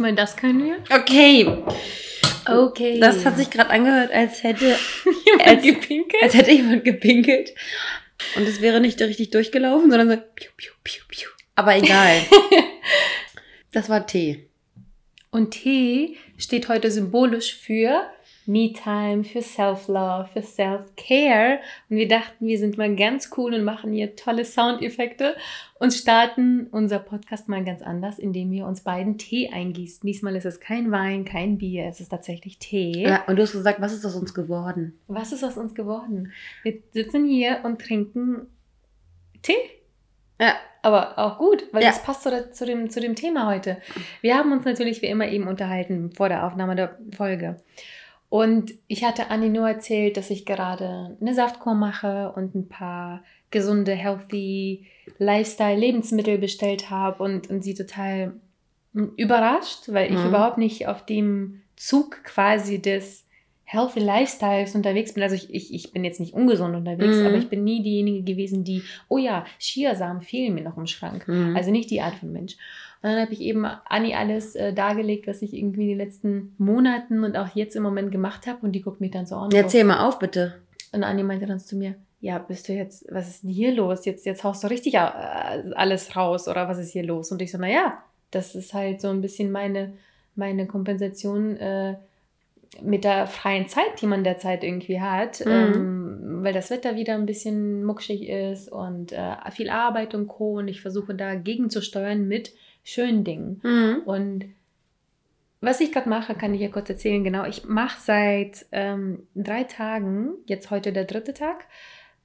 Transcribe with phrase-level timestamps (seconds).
[0.00, 0.78] Mal das können wir.
[0.98, 1.46] Okay.
[2.50, 2.98] Okay.
[2.98, 4.76] Das hat sich gerade angehört, als hätte,
[5.26, 6.22] jemand als- gepinkelt.
[6.22, 7.54] als hätte jemand gepinkelt.
[8.36, 11.28] Und es wäre nicht richtig durchgelaufen, sondern so piu, piu, piu, piu.
[11.54, 12.20] Aber egal.
[13.72, 14.48] Das war Tee.
[15.30, 18.02] Und T steht heute symbolisch für
[18.50, 21.60] Me-Time, für Self-Love, für Self-Care.
[21.88, 25.36] Und wir dachten, wir sind mal ganz cool und machen hier tolle Soundeffekte
[25.78, 30.06] und starten unser Podcast mal ganz anders, indem wir uns beiden Tee eingießen.
[30.06, 33.04] Diesmal ist es kein Wein, kein Bier, es ist tatsächlich Tee.
[33.06, 34.98] Ja, und du hast gesagt, was ist aus uns geworden?
[35.06, 36.32] Was ist aus uns geworden?
[36.62, 38.46] Wir sitzen hier und trinken
[39.42, 39.54] Tee.
[40.40, 40.54] Ja.
[40.82, 41.90] Aber auch gut, weil Ja.
[41.90, 43.76] das passt zu, zu, dem, zu dem Thema heute.
[44.22, 47.56] Wir haben uns natürlich wie immer eben unterhalten vor der Aufnahme der Folge.
[48.30, 53.22] Und ich hatte Anni nur erzählt, dass ich gerade eine Saftkur mache und ein paar
[53.50, 54.86] gesunde, healthy
[55.18, 58.34] Lifestyle-Lebensmittel bestellt habe und, und sie total
[58.92, 60.28] überrascht, weil ich Mhm.
[60.28, 63.26] überhaupt nicht auf dem Zug quasi des
[63.72, 65.22] Healthy Lifestyles unterwegs bin.
[65.22, 67.26] Also ich, ich, ich bin jetzt nicht ungesund unterwegs, Mhm.
[67.26, 71.28] aber ich bin nie diejenige gewesen, die, oh ja, Chiasamen fehlen mir noch im Schrank.
[71.28, 71.54] Mhm.
[71.56, 72.54] Also nicht die Art von Mensch.
[73.02, 76.54] Und dann habe ich eben Anni alles äh, dargelegt, was ich irgendwie in den letzten
[76.58, 78.58] Monaten und auch jetzt im Moment gemacht habe.
[78.62, 79.50] Und die guckt mich dann so an.
[79.52, 80.56] Erzähl mal auf, bitte.
[80.92, 84.04] Und Anni meinte dann zu mir, ja, bist du jetzt, was ist denn hier los?
[84.04, 87.30] Jetzt, jetzt haust du richtig äh, alles raus oder was ist hier los?
[87.30, 87.98] Und ich so, naja,
[88.32, 89.92] das ist halt so ein bisschen meine,
[90.34, 91.94] meine Kompensation äh,
[92.82, 95.50] mit der freien Zeit, die man derzeit irgendwie hat, Mhm.
[95.52, 100.58] ähm, weil das Wetter wieder ein bisschen muckschig ist und äh, viel Arbeit und Co.
[100.58, 102.52] Und ich versuche dagegen zu steuern mit
[102.84, 103.60] schönen Dingen.
[103.62, 104.02] Mhm.
[104.04, 104.44] Und
[105.60, 107.22] was ich gerade mache, kann ich ja kurz erzählen.
[107.24, 111.66] Genau, ich mache seit ähm, drei Tagen, jetzt heute der dritte Tag,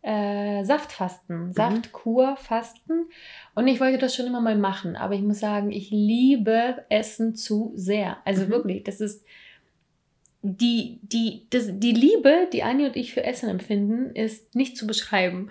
[0.04, 3.10] äh, Saftfasten, Saftkurfasten.
[3.56, 7.36] Und ich wollte das schon immer mal machen, aber ich muss sagen, ich liebe Essen
[7.36, 8.18] zu sehr.
[8.26, 8.50] Also Mhm.
[8.50, 9.26] wirklich, das ist
[10.46, 14.86] die, die, das, die Liebe, die Anni und ich für Essen empfinden, ist nicht zu
[14.86, 15.50] beschreiben.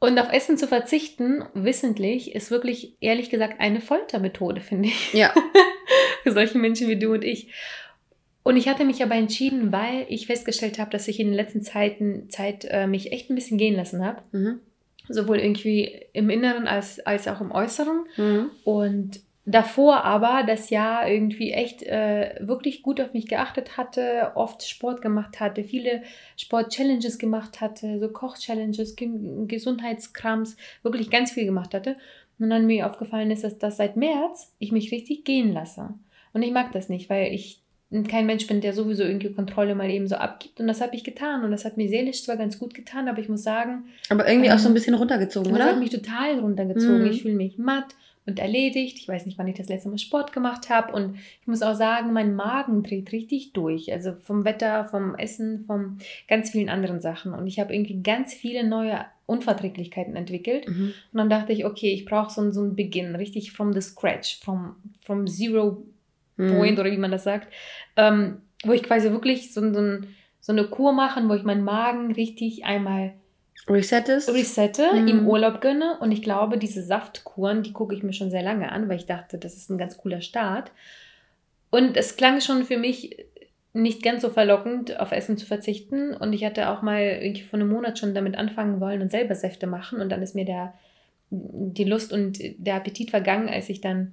[0.00, 5.32] Und auf Essen zu verzichten, wissentlich, ist wirklich, ehrlich gesagt, eine Foltermethode, finde ich Ja.
[6.22, 7.52] für solche Menschen wie du und ich.
[8.42, 11.62] Und ich hatte mich aber entschieden, weil ich festgestellt habe, dass ich in den letzten
[11.62, 14.22] Zeiten Zeit äh, mich echt ein bisschen gehen lassen habe.
[14.32, 14.60] Mhm.
[15.08, 18.06] Sowohl irgendwie im Inneren als, als auch im Äußeren.
[18.16, 18.50] Mhm.
[18.64, 24.62] Und davor aber das Jahr irgendwie echt äh, wirklich gut auf mich geachtet hatte, oft
[24.66, 26.02] Sport gemacht hatte, viele
[26.36, 31.96] Sport-Challenges gemacht hatte, so Koch-Challenges, Ge- Gesundheitskrams, wirklich ganz viel gemacht hatte.
[32.38, 35.94] Und dann mir aufgefallen ist, dass das seit März ich mich richtig gehen lasse.
[36.32, 37.60] Und ich mag das nicht, weil ich
[38.08, 40.60] kein Mensch bin, der sowieso irgendwie Kontrolle mal eben so abgibt.
[40.60, 41.42] Und das habe ich getan.
[41.44, 44.50] Und das hat mir seelisch zwar ganz gut getan, aber ich muss sagen, Aber irgendwie
[44.50, 45.80] auch so Ähm, ein bisschen runtergezogen, das hat oder?
[45.80, 47.00] mich total runtergezogen.
[47.02, 47.10] Mhm.
[47.10, 47.94] Ich fühle mich matt
[48.26, 48.98] und erledigt.
[48.98, 50.92] Ich weiß nicht, wann ich das letzte Mal Sport gemacht habe.
[50.92, 53.92] Und ich muss auch sagen, mein Magen dreht richtig durch.
[53.92, 57.32] Also vom Wetter, vom Essen, von ganz vielen anderen Sachen.
[57.34, 60.68] Und ich habe irgendwie ganz viele neue Unverträglichkeiten entwickelt.
[60.68, 60.92] Mhm.
[61.12, 63.80] Und dann dachte ich, okay, ich brauche so, einen- so einen Beginn, richtig from the
[63.80, 65.82] scratch, from, from zero
[66.40, 66.56] Mhm.
[66.56, 67.48] Point oder wie man das sagt,
[67.96, 69.98] ähm, wo ich quasi wirklich so, so,
[70.40, 73.12] so eine Kur machen, wo ich meinen Magen richtig einmal
[73.68, 74.30] Resettest?
[74.32, 75.08] resette, Mhm.
[75.08, 75.98] im Urlaub gönne.
[76.00, 79.06] Und ich glaube, diese Saftkuren, die gucke ich mir schon sehr lange an, weil ich
[79.06, 80.72] dachte, das ist ein ganz cooler Start.
[81.70, 83.16] Und es klang schon für mich
[83.72, 86.14] nicht ganz so verlockend, auf Essen zu verzichten.
[86.14, 89.34] Und ich hatte auch mal irgendwie vor einem Monat schon damit anfangen wollen und selber
[89.36, 90.00] Säfte machen.
[90.00, 90.74] Und dann ist mir der,
[91.30, 94.12] die Lust und der Appetit vergangen, als ich dann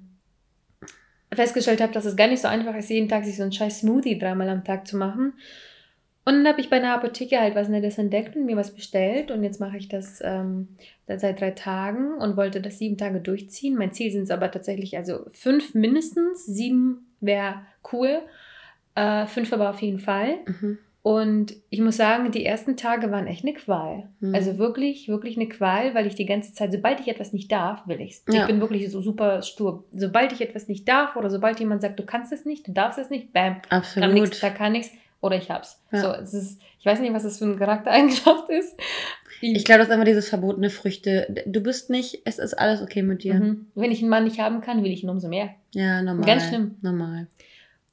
[1.32, 3.80] festgestellt habe, dass es gar nicht so einfach ist, jeden Tag sich so einen scheiß
[3.80, 5.34] Smoothie dreimal am Tag zu machen.
[6.24, 9.30] Und dann habe ich bei einer Apotheke halt was Nettes entdeckt und mir was bestellt.
[9.30, 10.68] Und jetzt mache ich das ähm,
[11.06, 13.76] seit drei Tagen und wollte das sieben Tage durchziehen.
[13.76, 16.44] Mein Ziel sind es aber tatsächlich also fünf mindestens.
[16.44, 18.20] Sieben wäre cool.
[18.94, 20.40] Äh, fünf aber auf jeden Fall.
[20.44, 20.78] Mhm.
[21.08, 24.10] Und ich muss sagen, die ersten Tage waren echt eine Qual.
[24.20, 24.34] Mhm.
[24.34, 27.86] Also wirklich, wirklich eine Qual, weil ich die ganze Zeit, sobald ich etwas nicht darf,
[27.86, 28.22] will ich's.
[28.28, 28.42] Ja.
[28.42, 29.84] Ich bin wirklich so super stur.
[29.90, 32.98] Sobald ich etwas nicht darf oder sobald jemand sagt, du kannst es nicht, du darfst
[32.98, 34.42] es nicht, bam, Absolut.
[34.42, 34.90] da kann nichts
[35.22, 35.82] oder ich hab's.
[35.92, 36.00] Ja.
[36.02, 38.78] So, es ist, ich weiß nicht, was das für eine Charaktereigenschaft ist.
[39.40, 41.42] Ich glaube, das ist immer dieses verbotene Früchte.
[41.46, 43.36] Du bist nicht, es ist alles okay mit dir.
[43.36, 43.68] Mhm.
[43.74, 45.54] Wenn ich einen Mann nicht haben kann, will ich ihn umso mehr.
[45.72, 46.26] Ja, normal.
[46.26, 46.74] Ganz schlimm.
[46.82, 47.28] Normal.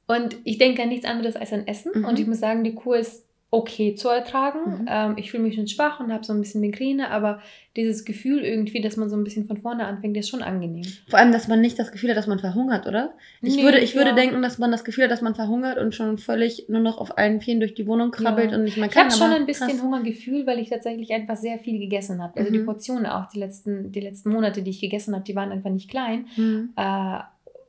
[0.06, 1.92] Und ich denke an nichts anderes als an Essen.
[1.94, 2.04] Mhm.
[2.04, 4.82] Und ich muss sagen, die Kur ist okay zu ertragen.
[4.82, 4.86] Mhm.
[4.90, 7.40] Ähm, ich fühle mich schon schwach und habe so ein bisschen Migräne, aber
[7.76, 10.84] dieses Gefühl irgendwie, dass man so ein bisschen von vorne anfängt, ist schon angenehm.
[11.08, 13.14] Vor allem, dass man nicht das Gefühl hat, dass man verhungert, oder?
[13.40, 14.16] Ich Nee, würde, ich würde ja.
[14.16, 17.16] denken, dass man das Gefühl hat, dass man verhungert und schon völlig nur noch auf
[17.18, 18.58] allen Vieren durch die Wohnung krabbelt Ja.
[18.58, 19.04] und nicht mehr Ich kann.
[19.04, 19.82] habe schon ein bisschen krass.
[19.82, 22.38] Hungergefühl, weil ich tatsächlich einfach sehr viel gegessen habe.
[22.40, 22.66] Also die Mhm.
[22.66, 25.88] Portionen auch die letzten, die letzten Monate, die ich gegessen habe, die waren einfach nicht
[25.88, 26.26] klein.
[26.34, 26.70] Hm.
[26.76, 27.18] Äh,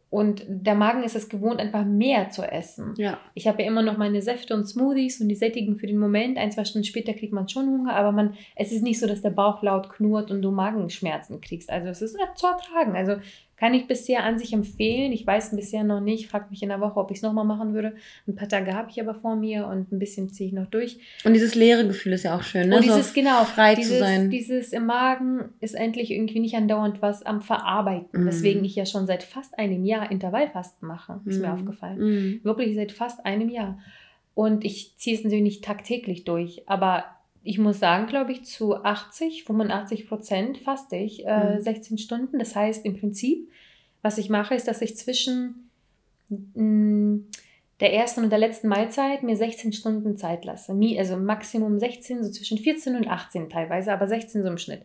[0.10, 2.94] und der Magen ist es gewohnt, einfach mehr zu essen.
[2.98, 3.20] Ja.
[3.34, 6.38] Ich habe ja immer noch meine Säfte und Smoothies und die sättigen für den Moment.
[6.38, 9.22] Ein, zwei Stunden später kriegt man schon Hunger, aber man, es ist nicht so, dass
[9.22, 11.70] der Bauch laut knurrt und du Magenschmerzen kriegst.
[11.70, 12.96] Also es ist äh, zu ertragen.
[12.96, 13.18] Also
[13.58, 15.12] kann ich bisher an sich empfehlen.
[15.12, 16.30] Ich weiß bisher noch nicht.
[16.30, 17.96] Fragt mich in der Woche, ob ich es nochmal machen würde.
[18.28, 21.00] Ein paar Tage habe ich aber vor mir und ein bisschen ziehe ich noch durch.
[21.26, 22.76] Und dieses leere Gefühl ist ja auch schön, ne?
[22.78, 24.30] Und dieses, so genau, frei dieses, zu sein.
[24.30, 28.22] dieses im Magen ist endlich irgendwie nicht andauernd was am Verarbeiten.
[28.24, 28.28] Mhm.
[28.28, 31.20] Weswegen ich ja schon seit fast einem Jahr Intervallfasten mache.
[31.26, 31.54] Ist mir Mhm.
[31.54, 31.98] aufgefallen.
[32.00, 32.40] Mhm.
[32.44, 33.80] Wirklich seit fast einem Jahr.
[34.36, 37.06] Und ich ziehe es natürlich nicht tagtäglich durch, aber
[37.48, 41.62] ich muss sagen, glaube ich, zu 80, 85 Prozent faste ich äh, Mhm.
[41.62, 42.40] 16 Stunden.
[42.40, 43.50] Das heißt, im Prinzip,
[44.02, 45.70] was ich mache, ist, dass ich zwischen
[46.30, 47.20] mh,
[47.80, 50.76] der ersten und der letzten Mahlzeit mir 16 Stunden Zeit lasse.
[50.98, 54.82] Also Maximum 16, so zwischen 14 und 18 teilweise, aber 16 so im Schnitt.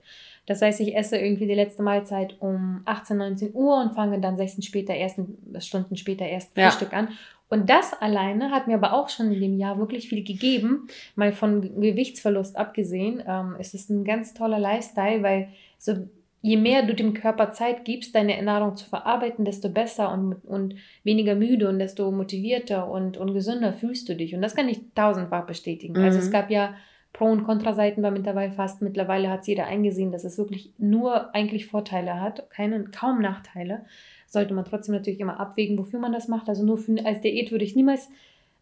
[0.47, 4.37] Das heißt, ich esse irgendwie die letzte Mahlzeit um 18, 19 Uhr und fange dann
[4.37, 6.71] 16 später, ersten, Stunden später erst Ja.
[6.71, 7.09] Frühstück an.
[7.53, 10.89] Und das alleine hat mir aber auch schon in dem Jahr wirklich viel gegeben.
[11.17, 16.09] Mal von Gewichtsverlust abgesehen, ähm, es ist ein ganz toller Lifestyle, weil so
[16.41, 20.77] je mehr du dem Körper Zeit gibst, deine Ernährung zu verarbeiten, desto besser und, und
[21.05, 24.35] weniger müde und desto motivierter und, und gesünder fühlst du dich.
[24.35, 25.97] Und das kann ich tausendfach bestätigen.
[25.99, 26.25] Also Mhm.
[26.25, 26.75] es gab ja
[27.13, 28.87] Pro- und Kontraseiten beim Intervallfasten.
[28.89, 33.85] Mittlerweile hat es jeder eingesehen, dass es wirklich nur eigentlich Vorteile hat, keine, kaum Nachteile.
[34.33, 36.49] Sollte man trotzdem natürlich immer abwägen, wofür man das macht.
[36.49, 38.09] Also nur für, als Diät würde ich niemals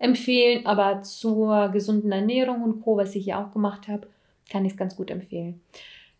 [0.00, 4.08] empfehlen, aber zur gesunden Ernährung und Co., was ich ja auch gemacht habe,
[4.50, 5.60] kann ich es ganz gut empfehlen.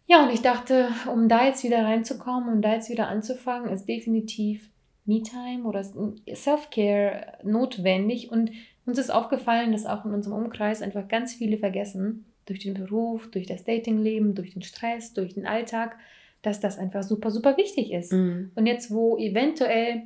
[0.07, 3.89] Ja, und ich dachte, um da jetzt wieder reinzukommen, um da jetzt wieder anzufangen, ist
[3.89, 4.69] definitiv
[5.05, 8.31] Me-Time oder Self-Care notwendig.
[8.31, 8.53] Und
[8.87, 13.33] uns ist aufgefallen, dass auch in unserem Umkreis einfach ganz viele vergessen, durch den Beruf,
[13.33, 15.97] durch das Datingleben, durch den Stress, durch den Alltag,
[16.43, 18.13] dass das einfach super, super wichtig ist.
[18.13, 18.53] Mhm.
[18.55, 20.03] Und jetzt, wo eventuell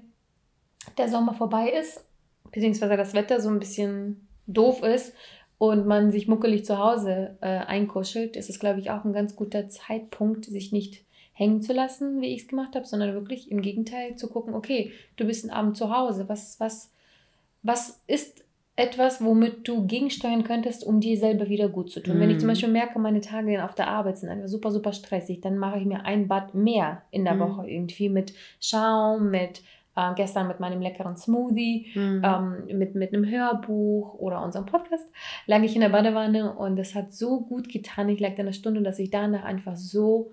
[0.99, 2.05] der Sommer vorbei ist,
[2.51, 5.15] beziehungsweise das Wetter so ein bisschen doof ist
[5.59, 9.37] und man sich muckelig zu Hause äh, einkuschelt, ist es, glaube ich, auch ein ganz
[9.37, 13.61] guter Zeitpunkt, sich nicht hängen zu lassen, wie ich es gemacht habe, sondern wirklich im
[13.61, 16.93] Gegenteil zu gucken, okay, du bist einen Abend zu Hause, was, was,
[17.63, 18.44] was ist
[18.77, 22.19] etwas, womit du gegensteuern könntest, um dir selber wieder gut zu tun.
[22.19, 22.51] Wenn ich zum Mhm.
[22.53, 25.85] Beispiel merke, meine Tage auf der Arbeit sind einfach super, super stressig, dann mache ich
[25.85, 27.41] mir ein Bad mehr in der Mhm.
[27.41, 29.63] Woche irgendwie mit Schaum, mit
[29.97, 32.23] äh, gestern mit meinem leckeren Smoothie, Mhm.
[32.25, 35.09] ähm, mit, mit einem Hörbuch oder unserem Podcast,
[35.47, 38.09] lag ich in der Badewanne und es hat so gut getan.
[38.09, 40.33] Ich lag da eine Stunde, dass ich danach einfach so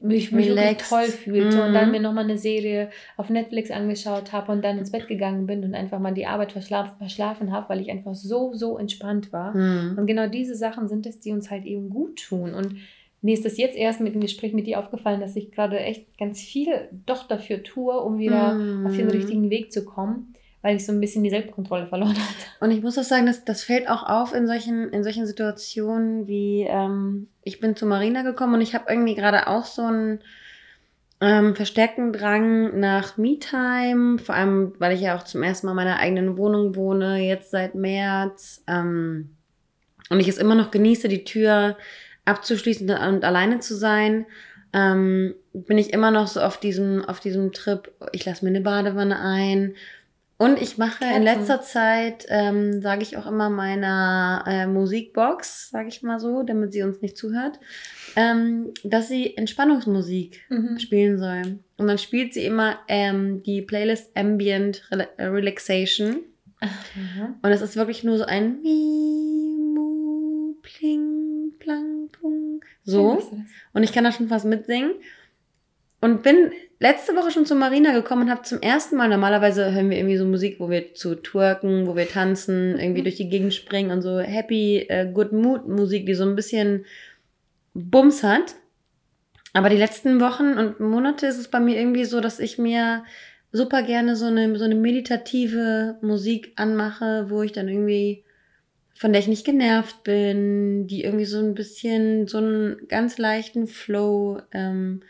[0.00, 0.88] mich, mich Relaxed.
[0.88, 1.90] toll fühlte und dann Mhm.
[1.92, 5.74] mir nochmal eine Serie auf Netflix angeschaut habe und dann ins Bett gegangen bin und
[5.74, 9.54] einfach mal die Arbeit verschlafen, verschlafen habe, weil ich einfach so, so entspannt war.
[9.54, 9.98] Mhm.
[9.98, 12.54] Und genau diese Sachen sind es, die uns halt eben gut tun.
[12.54, 12.76] Und
[13.22, 16.16] mir ist das jetzt erst mit dem Gespräch mit dir aufgefallen, dass ich gerade echt
[16.18, 18.86] ganz viel doch dafür tue, um wieder Mhm.
[18.86, 22.46] auf den richtigen Weg zu kommen, weil ich so ein bisschen die Selbstkontrolle verloren hatte.
[22.60, 26.26] Und ich muss auch sagen, das, das fällt auch auf in solchen, in solchen Situationen
[26.26, 30.20] wie, ähm, ich bin zu Marina gekommen und ich habe irgendwie gerade auch so einen
[31.20, 35.76] ähm, verstärkten Drang nach Me-Time, vor allem, weil ich ja auch zum ersten Mal in
[35.76, 38.62] meiner eigenen Wohnung wohne, jetzt seit März.
[38.66, 39.30] Ähm,
[40.08, 41.76] und ich es immer noch genieße, die Tür
[42.24, 44.26] abzuschließen und alleine zu sein.
[44.72, 48.60] Ähm, bin ich immer noch so auf diesem, auf diesem Trip, ich lasse mir eine
[48.60, 49.74] Badewanne ein,
[50.40, 51.22] und ich mache in Kerzen.
[51.22, 56.72] letzter Zeit, ähm, sage ich auch immer meiner äh, Musikbox, sage ich mal so, damit
[56.72, 57.60] sie uns nicht zuhört,
[58.16, 60.40] ähm, dass sie Entspannungsmusik
[60.78, 61.58] spielen soll.
[61.76, 66.20] Und dann spielt sie immer ähm, die Playlist Ambient Rela äh, Relaxation.
[66.62, 67.34] Mhm.
[67.42, 72.64] Und es ist wirklich nur so ein Mi, Mu, Pling, Plang, Pung.
[72.82, 73.22] So.
[73.74, 74.92] Und ich kann da schon fast mitsingen.
[76.00, 79.90] Und bin letzte Woche schon zu Marina gekommen und habe zum ersten Mal, normalerweise hören
[79.90, 83.52] wir irgendwie so Musik, wo wir zu twerken, wo wir tanzen, irgendwie durch die Gegend
[83.52, 86.86] springen und so Happy, uh, Good Mood Musik, die so ein bisschen
[87.74, 88.54] Bums hat.
[89.52, 93.04] Aber die letzten Wochen und Monate ist es bei mir irgendwie so, dass ich mir
[93.52, 98.24] super gerne so eine, so eine meditative Musik anmache, wo ich dann irgendwie,
[98.94, 103.66] von der ich nicht genervt bin, die irgendwie so ein bisschen, so einen ganz leichten
[103.66, 105.02] Flow, ähm,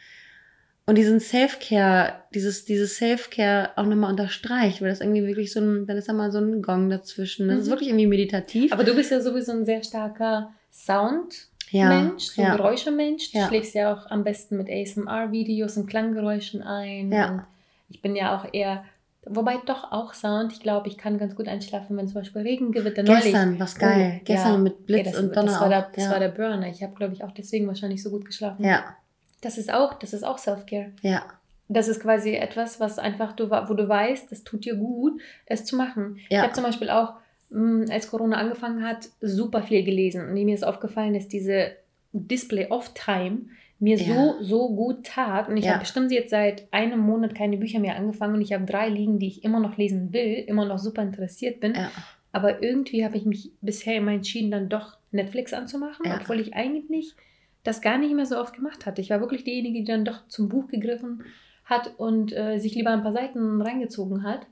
[0.91, 5.87] und diesen Self-Care, dieses, dieses Self-Care auch nochmal unterstreicht, weil das irgendwie wirklich so ein,
[5.87, 7.47] dann ist da mal so ein Gong dazwischen.
[7.47, 7.63] Das mhm.
[7.63, 8.73] ist wirklich irgendwie meditativ.
[8.73, 11.47] Aber du bist ja sowieso ein sehr starker Sound.
[11.71, 13.31] Ja, Mensch, so ein Geräuschemensch.
[13.31, 13.47] Du ja.
[13.47, 17.13] schläfst ja auch am besten mit ASMR-Videos und Klanggeräuschen ein.
[17.13, 17.31] Ja.
[17.31, 17.43] Und
[17.89, 18.83] ich bin ja auch eher,
[19.27, 20.53] wobei doch auch Sound.
[20.53, 24.17] Ich glaube, ich kann ganz gut einschlafen, wenn zum Beispiel Regengewitter Gestern, was geil.
[24.17, 24.59] Oh, Gestern ja.
[24.59, 25.53] mit Blitz okay, das, und Donner.
[25.53, 26.67] Das, war der, das war der Burner.
[26.67, 28.65] Ich habe, glaube ich, auch deswegen wahrscheinlich so gut geschlafen.
[28.65, 28.97] Ja.
[29.41, 30.93] Das ist auch, das ist auch Self-Care.
[31.03, 31.25] Ja.
[31.69, 35.65] Das ist quasi etwas, was einfach du, wo du weißt, das tut dir gut, es
[35.65, 36.19] zu machen.
[36.29, 36.39] Ja.
[36.39, 37.15] Ich habe zum Beispiel auch,
[37.51, 40.29] mm, als Corona angefangen hat, super viel gelesen.
[40.29, 41.73] Und mir ist aufgefallen, dass diese
[42.13, 43.43] Display-Off-Time
[43.79, 44.15] mir ja.
[44.15, 45.49] so, so gut tat.
[45.49, 45.73] Und ich ja.
[45.73, 49.19] habe bestimmt jetzt seit einem Monat keine Bücher mehr angefangen und ich habe drei liegen,
[49.19, 51.75] die ich immer noch lesen will, immer noch super interessiert bin.
[51.75, 51.91] Ja.
[52.33, 57.15] Aber irgendwie habe ich mich bisher immer entschieden, dann doch Netflix anzumachen, obwohl ich eigentlich
[57.63, 59.01] das gar nicht mehr so oft gemacht hatte.
[59.01, 61.25] Ich war wirklich diejenige, die dann doch zum Buch gegriffen
[61.65, 64.47] hat und äh, sich lieber ein paar Seiten reingezogen hat.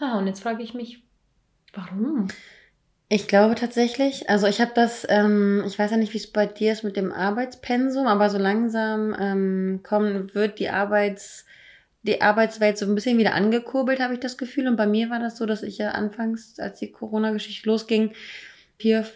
[0.00, 1.02] Ha, und jetzt frage ich mich,
[1.72, 2.28] warum?
[3.10, 6.44] Ich glaube tatsächlich, also ich habe das, ähm, ich weiß ja nicht, wie es bei
[6.46, 11.46] dir ist mit dem Arbeitspensum, aber so langsam ähm, kommen, wird die Arbeits,
[12.02, 14.68] die Arbeitswelt so ein bisschen wieder angekurbelt, habe ich das Gefühl.
[14.68, 18.12] Und bei mir war das so, dass ich ja anfangs, als die Corona-Geschichte losging,
[18.78, 19.06] vier,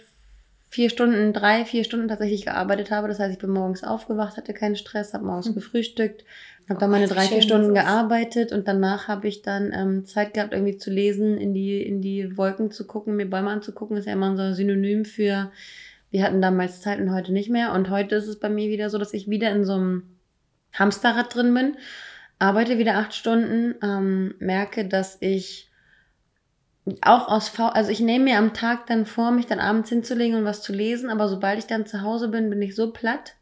[0.72, 3.06] vier Stunden, drei, vier Stunden tatsächlich gearbeitet habe.
[3.06, 5.54] Das heißt, ich bin morgens aufgewacht, hatte keinen Stress, habe morgens mhm.
[5.54, 6.24] gefrühstückt,
[6.66, 10.32] habe oh, dann meine drei, vier Stunden gearbeitet und danach habe ich dann ähm, Zeit
[10.32, 13.98] gehabt, irgendwie zu lesen, in die, in die Wolken zu gucken, mir Bäume anzugucken.
[13.98, 15.52] ist ja immer so ein Synonym für,
[16.10, 17.74] wir hatten damals Zeit und heute nicht mehr.
[17.74, 20.04] Und heute ist es bei mir wieder so, dass ich wieder in so einem
[20.72, 21.76] Hamsterrad drin bin,
[22.38, 25.70] arbeite wieder acht Stunden, ähm, merke, dass ich
[27.00, 30.38] auch aus V, also ich nehme mir am Tag dann vor, mich dann abends hinzulegen
[30.38, 33.34] und was zu lesen, aber sobald ich dann zu Hause bin, bin ich so platt,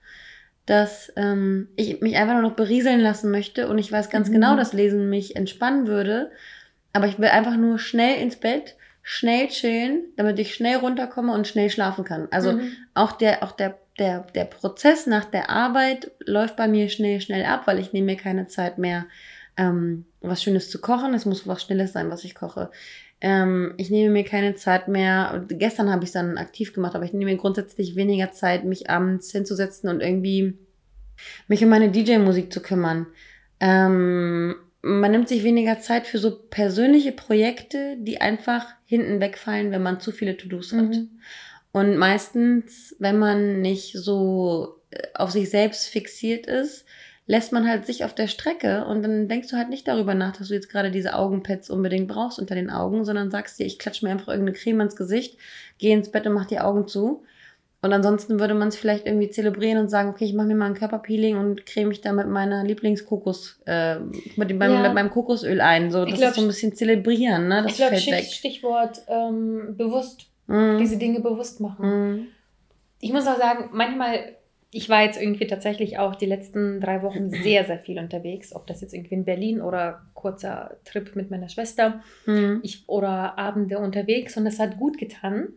[0.67, 4.35] dass ähm, ich mich einfach nur noch berieseln lassen möchte und ich weiß ganz mhm.
[4.35, 6.31] genau, dass Lesen mich entspannen würde,
[6.93, 11.49] aber ich will einfach nur schnell ins Bett, schnell chillen, damit ich schnell runterkomme und
[11.49, 12.29] schnell schlafen kann.
[12.31, 12.73] Also mhm.
[12.93, 17.47] auch der, auch der, der, der Prozess nach der Arbeit läuft bei mir schnell, schnell
[17.47, 19.07] ab, weil ich nehme mir keine Zeit mehr,
[19.57, 21.15] ähm, was Schönes zu kochen.
[21.15, 22.71] Es muss was Schnelles sein, was ich koche.
[23.21, 25.45] Ähm, ich nehme mir keine Zeit mehr.
[25.49, 28.89] Gestern habe ich es dann aktiv gemacht, aber ich nehme mir grundsätzlich weniger Zeit, mich
[28.89, 30.59] abends hinzusetzen und irgendwie
[31.49, 33.07] mich um meine DJ-Musik zu kümmern.
[33.61, 39.83] Ähm, man nimmt sich weniger Zeit für so persönliche Projekte, die einfach hinten wegfallen, wenn
[39.83, 40.89] man zu viele To-Dos hat.
[40.89, 41.21] Mhm.
[41.73, 46.87] Und meistens, wenn man nicht so äh, auf sich selbst fixiert ist,
[47.31, 50.37] lässt man halt sich auf der Strecke und dann denkst du halt nicht darüber nach,
[50.37, 53.79] dass du jetzt gerade diese Augenpads unbedingt brauchst unter den Augen, sondern sagst dir, ich
[53.79, 55.39] klatsche mir einfach irgendeine Creme ins Gesicht,
[55.79, 57.23] geh ins Bett und mach die Augen zu.
[57.83, 60.67] Und ansonsten würde man es vielleicht irgendwie zelebrieren und sagen, okay, ich mache mir mal
[60.67, 64.01] ein Körperpeeling und creme mich da mit meiner Lieblingskokos, äh,
[64.35, 64.83] mit, ja.
[64.83, 65.93] mit meinem Kokosöl ein.
[65.93, 67.63] So, das glaub, ist so ein bisschen zelebrieren, ne?
[67.63, 70.79] Das ich glaube, Stich, Stichwort ähm, bewusst, mm.
[70.79, 71.87] diese Dinge bewusst machen.
[71.87, 72.27] Mm.
[72.99, 74.35] Ich muss auch sagen, manchmal
[74.73, 78.55] ich war jetzt irgendwie tatsächlich auch die letzten drei Wochen sehr, sehr viel unterwegs.
[78.55, 82.61] Ob das jetzt irgendwie in Berlin oder kurzer Trip mit meiner Schwester mhm.
[82.63, 84.37] ich, oder Abende unterwegs.
[84.37, 85.49] Und das hat gut getan.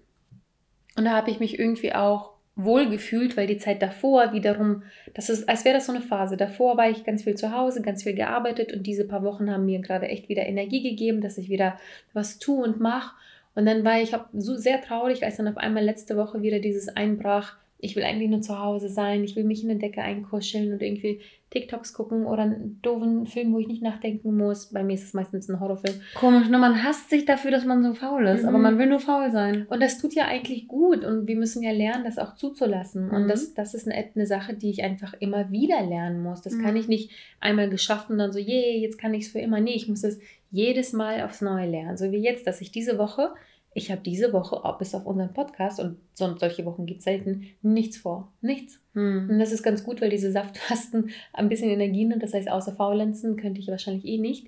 [0.95, 4.83] Und da habe ich mich irgendwie auch wohl gefühlt, weil die Zeit davor wiederum,
[5.15, 6.37] das ist, als wäre das so eine Phase.
[6.37, 9.65] Davor war ich ganz viel zu Hause, ganz viel gearbeitet und diese paar Wochen haben
[9.65, 11.79] mir gerade echt wieder Energie gegeben, dass ich wieder
[12.13, 13.15] was tue und mache.
[13.55, 16.89] Und dann war ich so sehr traurig, als dann auf einmal letzte Woche wieder dieses
[16.89, 20.71] einbrach, ich will eigentlich nur zu Hause sein, ich will mich in eine Decke einkuscheln
[20.71, 24.67] und irgendwie TikToks gucken oder einen doofen Film, wo ich nicht nachdenken muss.
[24.67, 25.99] Bei mir ist es meistens ein Horrorfilm.
[26.15, 28.49] Komisch, nur man hasst sich dafür, dass man so faul ist, mhm.
[28.49, 29.67] aber man will nur faul sein.
[29.69, 33.07] Und das tut ja eigentlich gut und wir müssen ja lernen, das auch zuzulassen.
[33.07, 33.13] Mhm.
[33.13, 36.41] Und das, das ist eine, eine Sache, die ich einfach immer wieder lernen muss.
[36.41, 36.63] Das mhm.
[36.63, 37.11] kann ich nicht
[37.41, 39.59] einmal geschafft und dann so, je, jetzt kann ich es für immer.
[39.59, 40.19] Nee, ich muss es
[40.51, 41.97] jedes Mal aufs Neue lernen.
[41.97, 43.33] So wie jetzt, dass ich diese Woche
[43.73, 47.97] ich habe diese Woche, bis auf unseren Podcast, und solche Wochen gibt es selten, nichts
[47.97, 48.31] vor.
[48.41, 48.79] Nichts.
[48.93, 49.29] Hm.
[49.29, 52.23] Und das ist ganz gut, weil diese Saftfasten ein bisschen Energie nimmt.
[52.23, 54.47] Das heißt, außer Faulenzen könnte ich wahrscheinlich eh nicht.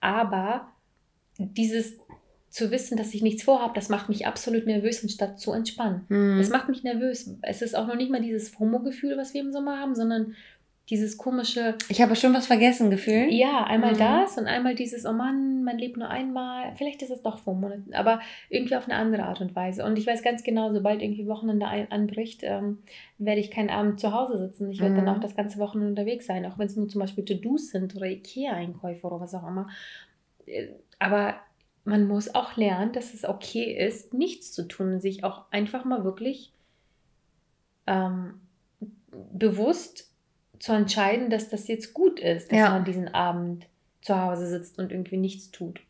[0.00, 0.68] Aber
[1.38, 1.96] dieses
[2.48, 6.06] zu wissen, dass ich nichts vorhabe, das macht mich absolut nervös, anstatt zu entspannen.
[6.08, 6.38] Hm.
[6.38, 7.34] Das macht mich nervös.
[7.42, 10.34] Es ist auch noch nicht mal dieses FOMO-Gefühl, was wir im Sommer haben, sondern
[10.88, 11.74] dieses komische.
[11.88, 13.32] Ich habe schon was vergessen gefühlt.
[13.32, 13.98] Ja, einmal mhm.
[13.98, 16.74] das und einmal dieses, oh Mann, man lebt nur einmal.
[16.76, 19.84] Vielleicht ist es doch vor Monaten, aber irgendwie auf eine andere Art und Weise.
[19.84, 22.78] Und ich weiß ganz genau, sobald irgendwie Wochenende anbricht, ähm,
[23.18, 24.70] werde ich keinen Abend zu Hause sitzen.
[24.70, 25.06] Ich werde mhm.
[25.06, 27.96] dann auch das ganze Wochenende unterwegs sein, auch wenn es nur zum Beispiel To-Dos sind
[27.96, 29.68] oder Ikea-Einkäufe oder was auch immer.
[30.46, 30.68] Äh,
[31.00, 31.34] aber
[31.84, 35.84] man muss auch lernen, dass es okay ist, nichts zu tun und sich auch einfach
[35.84, 36.52] mal wirklich
[37.86, 38.40] ähm,
[39.32, 40.15] bewusst
[40.58, 42.70] zu entscheiden, dass das jetzt gut ist, dass ja.
[42.70, 43.66] man diesen Abend
[44.00, 45.80] zu Hause sitzt und irgendwie nichts tut.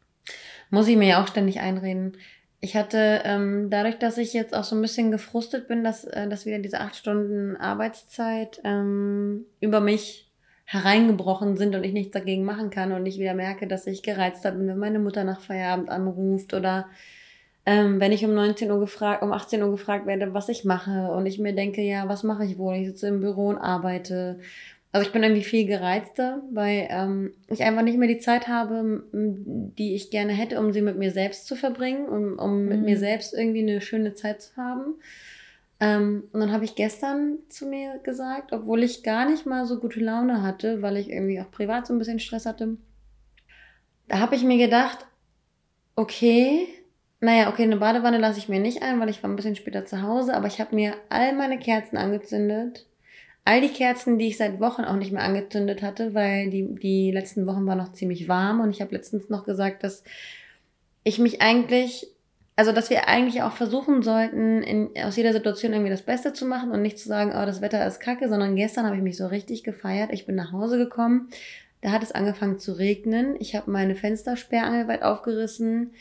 [0.71, 2.17] Muss ich mir ja auch ständig einreden.
[2.61, 6.29] Ich hatte ähm, dadurch, dass ich jetzt auch so ein bisschen gefrustet bin, dass, äh,
[6.29, 10.27] dass wieder diese acht Stunden Arbeitszeit ähm, über mich
[10.65, 14.45] hereingebrochen sind und ich nichts dagegen machen kann und ich wieder merke, dass ich gereizt
[14.45, 16.89] habe, wenn meine Mutter nach Feierabend anruft oder
[17.67, 21.11] ähm, wenn ich um 19 Uhr gefragt, um 18 Uhr gefragt werde, was ich mache
[21.11, 22.77] und ich mir denke, ja, was mache ich wohl?
[22.77, 24.39] Ich sitze im Büro und arbeite.
[24.93, 29.05] Also ich bin irgendwie viel gereizter, weil ähm, ich einfach nicht mehr die Zeit habe,
[29.13, 32.69] die ich gerne hätte, um sie mit mir selbst zu verbringen, um, um mhm.
[32.69, 33.01] mit mir mhm.
[33.01, 34.95] selbst irgendwie eine schöne Zeit zu haben.
[35.81, 39.81] Ähm, und dann habe ich gestern zu mir gesagt, obwohl ich gar nicht mal so
[39.81, 42.77] gute Laune hatte, weil ich irgendwie auch privat so ein bisschen Stress hatte,
[44.07, 45.05] da habe ich mir gedacht,
[45.97, 46.69] okay,
[47.21, 49.85] naja, okay, eine Badewanne lasse ich mir nicht ein, weil ich war ein bisschen später
[49.85, 52.87] zu Hause, aber ich habe mir all meine Kerzen angezündet.
[53.45, 57.13] All die Kerzen, die ich seit Wochen auch nicht mehr angezündet hatte, weil die, die
[57.13, 60.03] letzten Wochen war noch ziemlich warm und ich habe letztens noch gesagt, dass
[61.05, 62.09] ich mich eigentlich
[62.57, 66.47] also dass wir eigentlich auch versuchen sollten, in, aus jeder Situation irgendwie das Beste zu
[66.47, 69.19] machen und nicht zu sagen, oh, das Wetter ist kacke, sondern gestern habe ich mich
[69.19, 70.11] so richtig gefeiert.
[70.11, 71.29] Ich bin nach Hause gekommen,
[71.83, 73.37] da hat es angefangen zu regnen.
[73.39, 75.93] Ich habe meine Fenstersperrangel weit aufgerissen.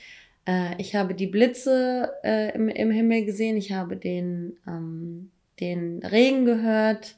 [0.47, 3.57] Äh, ich habe die Blitze äh, im, im Himmel gesehen.
[3.57, 7.15] Ich habe den, ähm, den Regen gehört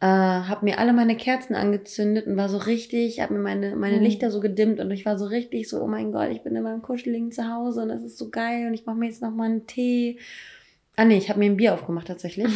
[0.00, 3.98] äh, habe mir alle meine Kerzen angezündet und war so richtig, habe mir meine, meine
[3.98, 4.02] mhm.
[4.02, 6.62] Lichter so gedimmt und ich war so richtig so, oh mein Gott, ich bin in
[6.62, 9.44] meinem kuscheligen Zuhause und das ist so geil und ich mache mir jetzt noch mal
[9.44, 10.18] einen Tee.
[10.96, 12.50] Ah nee, ich habe mir ein Bier aufgemacht tatsächlich.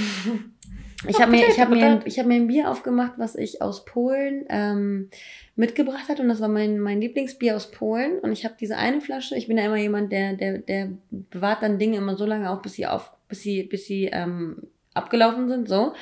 [1.07, 3.85] Ich habe mir, ich hab mir, ich hab mir ein Bier aufgemacht, was ich aus
[3.85, 5.11] Polen ähm,
[5.57, 9.01] mitgebracht hat und das war mein, mein Lieblingsbier aus Polen und ich habe diese eine
[9.01, 12.51] Flasche, ich bin ja immer jemand, der, der, der bewahrt dann Dinge immer so lange
[12.51, 14.63] auf, bis sie auf, bis sie, bis sie ähm,
[14.95, 15.93] abgelaufen sind, so.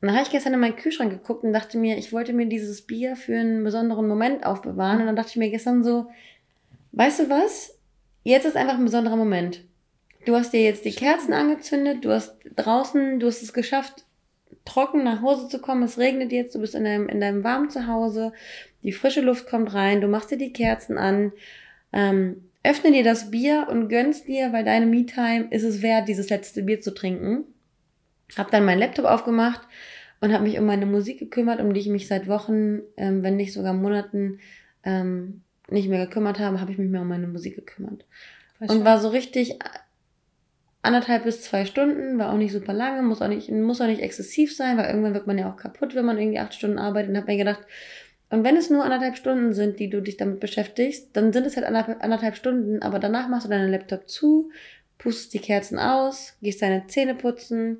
[0.00, 2.46] Und dann habe ich gestern in meinen Kühlschrank geguckt und dachte mir, ich wollte mir
[2.46, 5.00] dieses Bier für einen besonderen Moment aufbewahren.
[5.00, 6.06] Und dann dachte ich mir gestern so,
[6.92, 7.76] weißt du was?
[8.22, 9.64] Jetzt ist einfach ein besonderer Moment.
[10.24, 14.04] Du hast dir jetzt die Kerzen angezündet, du hast draußen, du hast es geschafft,
[14.64, 15.82] trocken nach Hause zu kommen.
[15.82, 18.32] Es regnet jetzt, du bist in deinem, in deinem warmen Zuhause,
[18.82, 21.32] die frische Luft kommt rein, du machst dir die Kerzen an.
[21.92, 26.28] Ähm, öffne dir das Bier und gönnst dir, weil deine Me-Time ist es wert, dieses
[26.30, 27.44] letzte Bier zu trinken.
[28.36, 29.62] Habe dann meinen Laptop aufgemacht
[30.20, 33.36] und habe mich um meine Musik gekümmert, um die ich mich seit Wochen, ähm, wenn
[33.36, 34.40] nicht sogar Monaten
[34.84, 38.04] ähm, nicht mehr gekümmert habe, habe ich mich mehr um meine Musik gekümmert.
[38.60, 39.58] Und war so richtig
[40.88, 44.02] anderthalb bis zwei Stunden, war auch nicht super lange, muss auch nicht, muss auch nicht
[44.02, 47.10] exzessiv sein, weil irgendwann wird man ja auch kaputt, wenn man irgendwie acht Stunden arbeitet.
[47.10, 47.60] Und habe mir gedacht,
[48.30, 51.56] und wenn es nur anderthalb Stunden sind, die du dich damit beschäftigst, dann sind es
[51.56, 54.50] halt anderthalb, anderthalb Stunden, aber danach machst du deinen Laptop zu,
[54.98, 57.78] pustest die Kerzen aus, gehst deine Zähne putzen,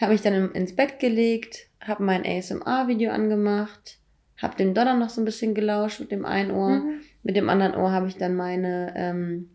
[0.00, 3.98] habe mich dann ins Bett gelegt, habe mein ASMR-Video angemacht,
[4.40, 6.80] habe dem Donner noch so ein bisschen gelauscht mit dem einen Ohr.
[6.80, 7.00] Mhm.
[7.22, 9.50] Mit dem anderen Ohr habe ich dann meine, ähm,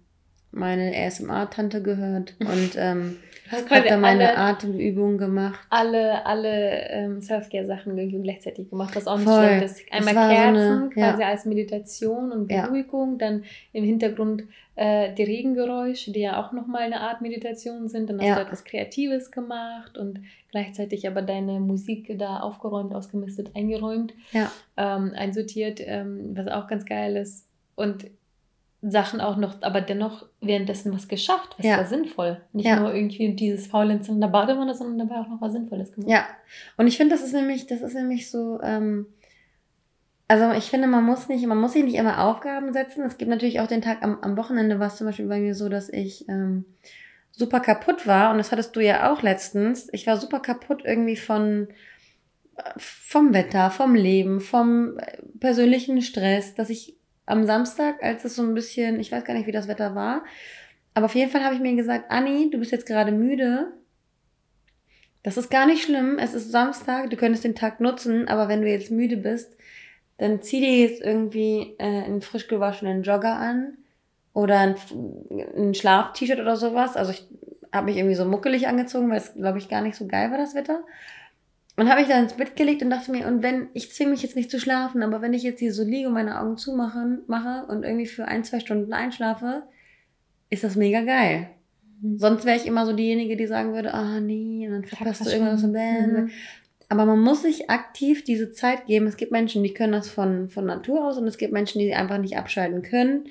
[0.51, 3.17] meine ASMR-Tante gehört und ähm,
[3.51, 5.59] habe dann meine Atemübungen gemacht.
[5.69, 9.43] Alle, alle ähm, Selfcare-Sachen gleichzeitig gemacht, was auch nicht Voll.
[9.43, 9.81] schlecht ist.
[9.91, 11.27] Einmal Kerzen, so eine, quasi ja.
[11.27, 13.27] als Meditation und Beruhigung, ja.
[13.27, 14.43] dann im Hintergrund
[14.75, 18.09] äh, die Regengeräusche, die ja auch nochmal eine Art Meditation sind.
[18.09, 18.35] Dann hast ja.
[18.35, 24.51] du etwas Kreatives gemacht und gleichzeitig aber deine Musik da aufgeräumt, ausgemistet, eingeräumt, ja.
[24.77, 27.47] ähm, einsortiert, ähm, was auch ganz geil ist.
[27.75, 28.05] Und
[28.81, 31.77] Sachen auch noch, aber dennoch währenddessen was geschafft, was ja.
[31.77, 32.41] war sinnvoll.
[32.53, 32.79] Nicht ja.
[32.79, 36.09] nur irgendwie dieses Faulenzen in der Badewanne, sondern dabei auch noch was Sinnvolles gemacht.
[36.09, 36.25] Ja,
[36.77, 39.07] und ich finde, das ist nämlich, das ist nämlich so, ähm,
[40.29, 43.03] also ich finde, man muss nicht, man muss sich nicht immer Aufgaben setzen.
[43.03, 45.55] Es gibt natürlich auch den Tag am, am Wochenende, war es zum Beispiel bei mir
[45.55, 46.63] so, dass ich ähm,
[47.31, 49.89] super kaputt war und das hattest du ja auch letztens.
[49.91, 51.67] Ich war super kaputt irgendwie von
[52.77, 56.95] vom Wetter, vom Leben, vom äh, persönlichen Stress, dass ich
[57.29, 60.23] am Samstag, als es so ein bisschen, ich weiß gar nicht, wie das Wetter war,
[60.93, 63.71] aber auf jeden Fall habe ich mir gesagt, Anni, du bist jetzt gerade müde.
[65.23, 66.17] Das ist gar nicht schlimm.
[66.19, 69.55] Es ist Samstag, du könntest den Tag nutzen, aber wenn du jetzt müde bist,
[70.17, 73.77] dann zieh dir jetzt irgendwie äh, einen frisch gewaschenen Jogger an
[74.33, 74.75] oder ein,
[75.55, 76.95] ein Schlaf-T-Shirt oder sowas.
[76.95, 77.25] Also ich
[77.71, 80.37] habe mich irgendwie so muckelig angezogen, weil es, glaube ich, gar nicht so geil war,
[80.37, 80.83] das Wetter.
[81.79, 84.21] Und habe ich dann ins Bett gelegt und dachte mir, und wenn, ich zwinge mich
[84.21, 87.19] jetzt nicht zu schlafen, aber wenn ich jetzt hier so liege und meine Augen zumache
[87.27, 89.63] mache und irgendwie für ein, zwei Stunden einschlafe,
[90.49, 91.51] ist das mega geil.
[92.01, 92.19] Mhm.
[92.19, 95.29] Sonst wäre ich immer so diejenige, die sagen würde, ah nee, und dann verpasst du
[95.29, 96.29] irgendwas und mhm.
[96.89, 99.07] Aber man muss sich aktiv diese Zeit geben.
[99.07, 101.93] Es gibt Menschen, die können das von, von Natur aus und es gibt Menschen, die
[101.93, 103.29] einfach nicht abschalten können.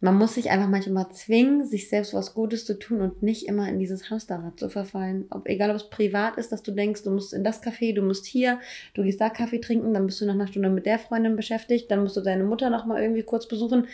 [0.00, 3.68] Man muss sich einfach manchmal zwingen, sich selbst was Gutes zu tun und nicht immer
[3.68, 5.26] in dieses Hamsterrad zu verfallen.
[5.30, 8.02] Ob, egal, ob es privat ist, dass du denkst, du musst in das Café, du
[8.02, 8.60] musst hier,
[8.94, 11.90] du gehst da Kaffee trinken, dann bist du nach einer Stunde mit der Freundin beschäftigt,
[11.90, 13.88] dann musst du deine Mutter noch mal irgendwie kurz besuchen.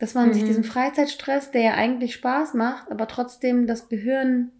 [0.00, 0.34] Dass man mhm.
[0.34, 4.50] sich diesen Freizeitstress, der ja eigentlich Spaß macht, aber trotzdem das Gehirn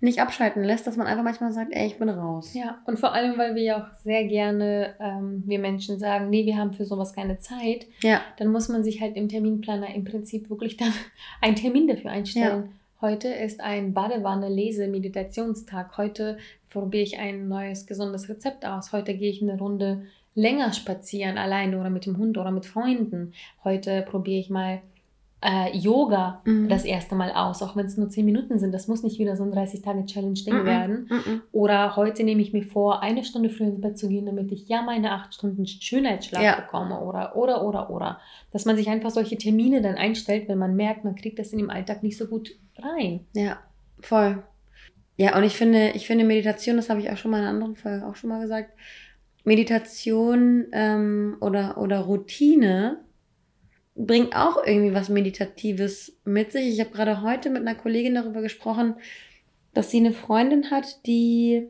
[0.00, 2.54] nicht abschalten lässt, dass man einfach manchmal sagt, ey, ich bin raus.
[2.54, 6.46] Ja, und vor allem, weil wir ja auch sehr gerne, ähm, wir Menschen sagen, nee,
[6.46, 8.20] wir haben für sowas keine Zeit, ja.
[8.36, 10.92] dann muss man sich halt im Terminplaner im Prinzip wirklich dann
[11.40, 12.66] einen Termin dafür einstellen.
[12.66, 12.68] Ja.
[13.00, 15.96] Heute ist ein Badewanne-Lese-Meditationstag.
[15.96, 16.36] Heute
[16.68, 18.92] probiere ich ein neues, gesundes Rezept aus.
[18.92, 20.02] Heute gehe ich eine Runde
[20.34, 23.34] länger spazieren, alleine oder mit dem Hund oder mit Freunden.
[23.64, 24.82] Heute probiere ich mal
[25.40, 26.68] äh, Yoga mhm.
[26.68, 28.72] das erste Mal aus, auch wenn es nur 10 Minuten sind.
[28.72, 30.66] Das muss nicht wieder so ein 30-Tage-Challenge-Ding mhm.
[30.66, 31.08] werden.
[31.10, 31.42] Mhm.
[31.52, 34.68] Oder heute nehme ich mir vor, eine Stunde früher ins Bett zu gehen, damit ich
[34.68, 36.56] ja meine 8 Stunden Schönheitsschlaf ja.
[36.56, 37.00] bekomme.
[37.00, 38.20] Oder, oder, oder, oder.
[38.52, 41.58] Dass man sich einfach solche Termine dann einstellt, wenn man merkt, man kriegt das in
[41.58, 43.20] dem Alltag nicht so gut rein.
[43.34, 43.58] Ja,
[44.00, 44.42] voll.
[45.16, 47.54] Ja, und ich finde, ich finde Meditation, das habe ich auch schon mal in einer
[47.54, 48.70] anderen Folge auch schon mal gesagt,
[49.44, 52.98] Meditation ähm, oder, oder Routine
[53.98, 56.68] bringt auch irgendwie was Meditatives mit sich.
[56.68, 58.94] Ich habe gerade heute mit einer Kollegin darüber gesprochen,
[59.74, 61.68] dass sie eine Freundin hat, die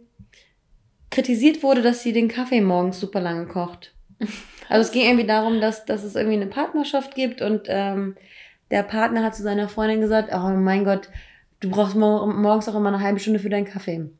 [1.10, 3.94] kritisiert wurde, dass sie den Kaffee morgens super lange kocht.
[4.70, 8.16] Also es ging irgendwie darum, dass, dass es irgendwie eine Partnerschaft gibt und ähm,
[8.70, 11.08] der Partner hat zu seiner Freundin gesagt, oh mein Gott,
[11.60, 14.10] du brauchst morgens auch immer eine halbe Stunde für deinen Kaffee.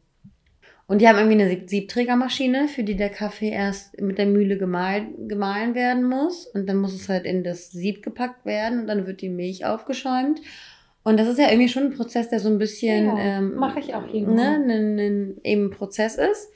[0.89, 5.29] Und die haben irgendwie eine Siebträgermaschine, für die der Kaffee erst mit der Mühle gemahlen,
[5.29, 6.47] gemahlen werden muss.
[6.47, 9.67] Und dann muss es halt in das Sieb gepackt werden und dann wird die Milch
[9.67, 10.41] aufgeschäumt.
[11.03, 13.05] Und das ist ja irgendwie schon ein Prozess, der so ein bisschen.
[13.05, 14.11] Ja, ähm, Mache ich auch.
[14.11, 16.51] Ne, ein, ein, eben Prozess ist.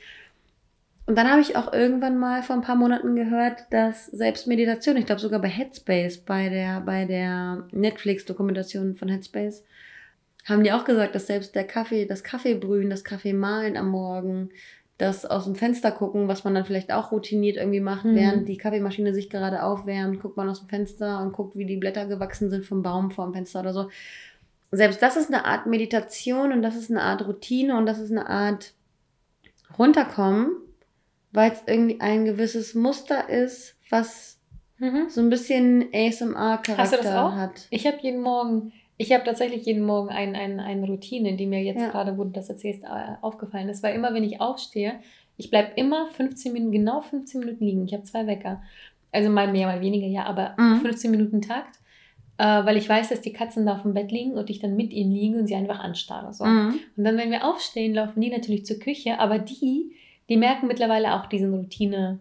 [1.05, 4.97] Und dann habe ich auch irgendwann mal vor ein paar Monaten gehört, dass selbst Meditation,
[4.97, 9.63] ich glaube sogar bei Headspace, bei der, bei der Netflix-Dokumentation von Headspace,
[10.45, 14.51] haben die auch gesagt, dass selbst der Kaffee, das Kaffeebrühen, das Kaffeemahlen am Morgen,
[14.99, 18.15] das aus dem Fenster gucken, was man dann vielleicht auch routiniert irgendwie macht, mhm.
[18.15, 21.77] während die Kaffeemaschine sich gerade aufwärmt, guckt man aus dem Fenster und guckt, wie die
[21.77, 23.89] Blätter gewachsen sind vom Baum vor dem Fenster oder so.
[24.71, 28.11] Selbst das ist eine Art Meditation und das ist eine Art Routine und das ist
[28.11, 28.75] eine Art
[29.79, 30.53] runterkommen,
[31.33, 34.39] weil es irgendwie ein gewisses Muster ist, was
[34.79, 35.09] mhm.
[35.09, 37.67] so ein bisschen ASMR-Charakter hat.
[37.71, 38.73] Ich habe jeden Morgen
[39.03, 41.91] ich habe tatsächlich jeden Morgen ein, ein, eine Routine, die mir jetzt ja.
[41.91, 43.83] gerade, wo du das erzählst, äh, aufgefallen ist.
[43.83, 44.95] Weil immer, wenn ich aufstehe,
[45.37, 47.85] ich bleibe immer 15 Minuten, genau 15 Minuten liegen.
[47.85, 48.63] Ich habe zwei Wecker.
[49.11, 50.81] Also mal mehr, mal weniger, ja, aber mhm.
[50.81, 51.81] 15 Minuten Takt.
[52.39, 54.77] Äh, weil ich weiß, dass die Katzen da auf dem Bett liegen und ich dann
[54.77, 56.33] mit ihnen liege und sie einfach anstarre.
[56.33, 56.45] So.
[56.45, 56.79] Mhm.
[56.97, 59.97] Und dann, wenn wir aufstehen, laufen die natürlich zur Küche, aber die,
[60.29, 62.21] die merken mittlerweile auch diesen Routine.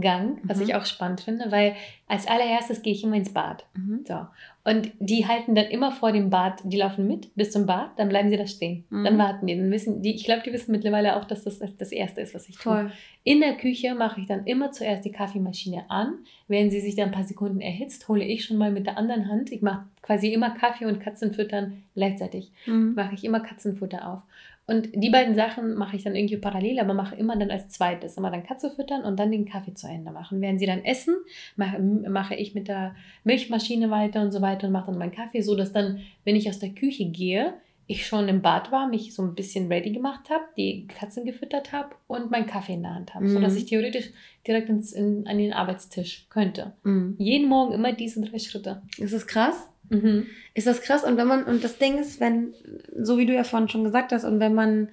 [0.00, 0.64] Gang, was mhm.
[0.64, 1.76] ich auch spannend finde, weil
[2.08, 3.64] als allererstes gehe ich immer ins Bad.
[3.74, 4.04] Mhm.
[4.04, 4.26] So.
[4.66, 8.08] Und die halten dann immer vor dem Bad, die laufen mit bis zum Bad, dann
[8.08, 8.84] bleiben sie da stehen.
[8.88, 9.04] Mhm.
[9.04, 9.56] Dann warten die.
[9.56, 12.48] Dann wissen die, ich glaube, die wissen mittlerweile auch, dass das das Erste ist, was
[12.48, 12.84] ich Voll.
[12.84, 12.92] tue.
[13.24, 16.14] In der Küche mache ich dann immer zuerst die Kaffeemaschine an.
[16.48, 19.28] Wenn sie sich dann ein paar Sekunden erhitzt, hole ich schon mal mit der anderen
[19.28, 19.52] Hand.
[19.52, 22.50] Ich mache quasi immer Kaffee und Katzenfüttern gleichzeitig.
[22.64, 22.94] Mhm.
[22.94, 24.22] Mache ich immer Katzenfutter auf.
[24.66, 28.16] Und die beiden Sachen mache ich dann irgendwie parallel, aber mache immer dann als zweites.
[28.16, 30.40] Immer dann Katze füttern und dann den Kaffee zu Ende machen.
[30.40, 31.14] Während sie dann essen,
[31.56, 35.42] mache, mache ich mit der Milchmaschine weiter und so weiter und mache dann meinen Kaffee,
[35.42, 37.54] so dass dann, wenn ich aus der Küche gehe,
[37.86, 41.72] ich schon im Bad war, mich so ein bisschen ready gemacht habe, die Katzen gefüttert
[41.72, 43.34] habe und meinen Kaffee in der Hand habe, mhm.
[43.34, 44.10] sodass ich theoretisch
[44.46, 46.72] direkt ins, in, an den Arbeitstisch könnte.
[46.82, 47.16] Mhm.
[47.18, 48.82] Jeden Morgen immer diese drei Schritte.
[48.96, 49.68] Ist das krass?
[49.90, 50.26] Mhm.
[50.54, 51.04] Ist das krass?
[51.04, 52.54] Und wenn man, und das Ding ist, wenn,
[52.98, 54.88] so wie du ja vorhin schon gesagt hast, und wenn man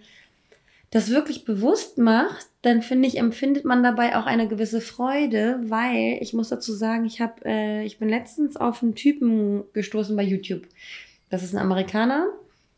[0.90, 6.18] das wirklich bewusst macht, dann finde ich, empfindet man dabei auch eine gewisse Freude, weil
[6.20, 10.24] ich muss dazu sagen, ich habe, äh, ich bin letztens auf einen Typen gestoßen bei
[10.24, 10.64] YouTube.
[11.30, 12.28] Das ist ein Amerikaner,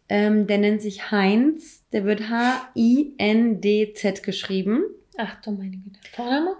[0.09, 4.83] ähm, der nennt sich Heinz, der wird H-I-N-D-Z geschrieben.
[5.17, 5.99] Ach du meine Güte.
[6.11, 6.55] Vorname?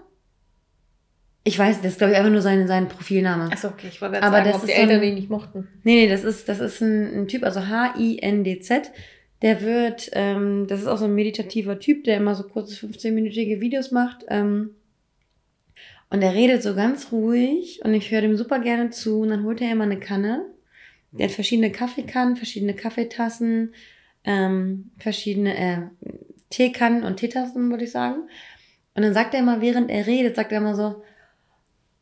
[1.46, 3.52] Ich weiß, das ist, glaube ich, einfach nur sein, sein Profilname.
[3.52, 5.68] Achso, okay, ich wollte gerade sagen, das ob die Eltern ihn nicht mochten.
[5.82, 8.90] Nee, nee, das ist, das ist ein, ein Typ, also H-I-N-D-Z.
[9.42, 13.60] Der wird, ähm, das ist auch so ein meditativer Typ, der immer so kurze 15-minütige
[13.60, 14.24] Videos macht.
[14.28, 14.70] Ähm,
[16.08, 19.20] und er redet so ganz ruhig und ich höre dem super gerne zu.
[19.20, 20.46] Und dann holt er immer eine Kanne.
[21.18, 23.74] Der hat verschiedene Kaffeekannen, verschiedene Kaffeetassen,
[24.24, 25.78] ähm, verschiedene äh,
[26.50, 28.28] Teekannen und Teetassen, würde ich sagen.
[28.94, 31.02] Und dann sagt er immer, während er redet, sagt er immer so,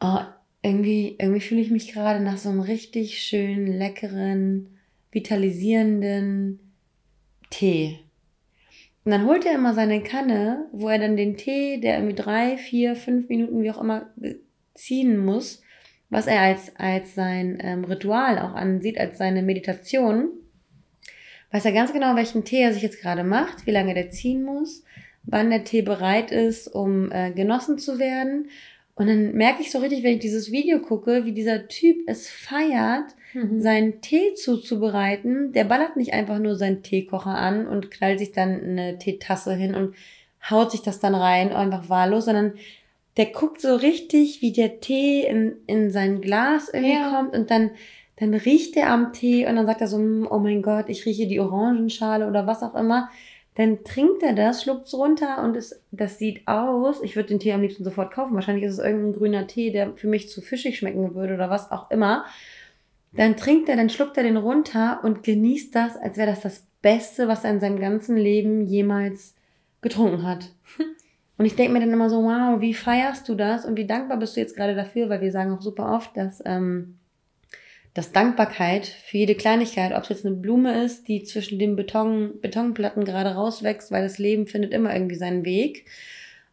[0.01, 0.19] oh,
[0.63, 4.79] irgendwie, irgendwie fühle ich mich gerade nach so einem richtig schönen, leckeren,
[5.11, 6.61] vitalisierenden
[7.51, 7.99] Tee.
[9.05, 12.57] Und dann holt er immer seine Kanne, wo er dann den Tee, der irgendwie drei,
[12.57, 14.11] vier, fünf Minuten, wie auch immer,
[14.75, 15.62] ziehen muss,
[16.13, 20.29] was er als, als sein ähm, Ritual auch ansieht, als seine Meditation,
[21.53, 24.43] weiß er ganz genau, welchen Tee er sich jetzt gerade macht, wie lange der ziehen
[24.45, 24.85] muss,
[25.23, 28.51] wann der Tee bereit ist, um äh, genossen zu werden.
[28.95, 32.29] Und dann merke ich so richtig, wenn ich dieses Video gucke, wie dieser Typ es
[32.29, 33.63] feiert, mhm.
[33.63, 35.53] seinen Tee zuzubereiten.
[35.53, 39.75] Der ballert nicht einfach nur seinen Teekocher an und knallt sich dann eine Teetasse hin
[39.75, 39.95] und
[40.51, 42.53] haut sich das dann rein, einfach wahllos, sondern
[43.17, 47.11] der guckt so richtig, wie der Tee in, in sein Glas irgendwie ja.
[47.11, 47.73] kommt und dann,
[48.17, 51.05] dann riecht er am Tee und dann sagt er so, hm, oh mein Gott, ich
[51.05, 53.11] rieche die Orangenschale oder was auch immer.
[53.55, 57.03] Dann trinkt er das, schluckt es runter und es, das sieht aus.
[57.03, 58.35] Ich würde den Tee am liebsten sofort kaufen.
[58.35, 61.71] Wahrscheinlich ist es irgendein grüner Tee, der für mich zu fischig schmecken würde oder was
[61.71, 62.25] auch immer.
[63.13, 66.65] Dann trinkt er, dann schluckt er den runter und genießt das, als wäre das das
[66.81, 69.35] Beste, was er in seinem ganzen Leben jemals
[69.83, 70.49] getrunken hat.
[71.43, 73.65] Und ich denke mir dann immer so, wow, wie feierst du das?
[73.65, 76.41] Und wie dankbar bist du jetzt gerade dafür, weil wir sagen auch super oft, dass,
[76.47, 77.01] ähm,
[77.95, 82.41] dass Dankbarkeit für jede Kleinigkeit, ob es jetzt eine Blume ist, die zwischen den Beton,
[82.41, 85.87] Betonplatten gerade rauswächst, weil das Leben findet immer irgendwie seinen Weg,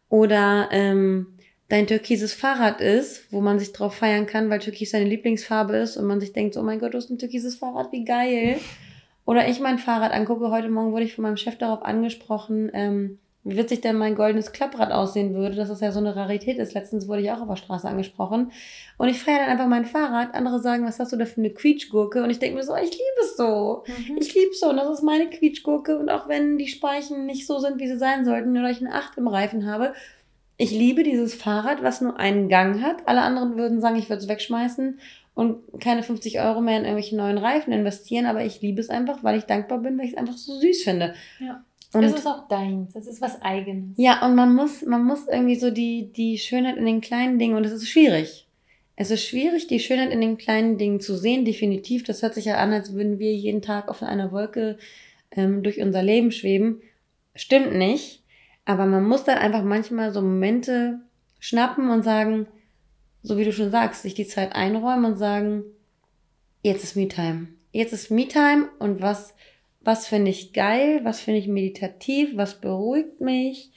[0.08, 1.34] oder ähm,
[1.68, 5.98] dein türkises Fahrrad ist, wo man sich drauf feiern kann, weil Türkis seine Lieblingsfarbe ist
[5.98, 8.56] und man sich denkt, oh mein Gott, du hast ein türkises Fahrrad, wie geil.
[9.24, 13.20] Oder ich mein Fahrrad angucke, heute Morgen wurde ich von meinem Chef darauf angesprochen, ähm,
[13.42, 16.74] wie witzig denn mein goldenes Klapprad aussehen würde, dass das ja so eine Rarität ist.
[16.74, 18.52] Letztens wurde ich auch auf der Straße angesprochen.
[18.98, 20.34] Und ich feiere dann einfach mein Fahrrad.
[20.34, 22.22] Andere sagen, was hast du da für eine Quietschgurke?
[22.22, 23.84] Und ich denke mir so, ich liebe es so.
[23.86, 24.18] Mhm.
[24.18, 24.68] Ich liebe es so.
[24.68, 25.98] Und das ist meine Quietschgurke.
[25.98, 28.94] Und auch wenn die Speichen nicht so sind, wie sie sein sollten, oder ich eine
[28.94, 29.94] Acht im Reifen habe,
[30.58, 33.08] ich liebe dieses Fahrrad, was nur einen Gang hat.
[33.08, 35.00] Alle anderen würden sagen, ich würde es wegschmeißen
[35.34, 38.26] und keine 50 Euro mehr in irgendwelche neuen Reifen investieren.
[38.26, 40.82] Aber ich liebe es einfach, weil ich dankbar bin, weil ich es einfach so süß
[40.82, 41.14] finde.
[41.38, 41.64] Ja.
[41.92, 43.96] Und es ist auch deins, es ist was eigenes.
[43.96, 47.56] Ja, und man muss, man muss irgendwie so die, die Schönheit in den kleinen Dingen,
[47.56, 48.46] und es ist schwierig.
[48.94, 52.04] Es ist schwierig, die Schönheit in den kleinen Dingen zu sehen, definitiv.
[52.04, 54.76] Das hört sich ja an, als würden wir jeden Tag auf einer Wolke
[55.30, 56.82] ähm, durch unser Leben schweben.
[57.34, 58.22] Stimmt nicht.
[58.66, 61.00] Aber man muss dann einfach manchmal so Momente
[61.38, 62.46] schnappen und sagen,
[63.22, 65.64] so wie du schon sagst, sich die Zeit einräumen und sagen,
[66.62, 67.48] jetzt ist Me-Time.
[67.72, 69.34] Jetzt ist Me-Time und was
[69.82, 73.70] was finde ich geil, was finde ich meditativ, was beruhigt mich,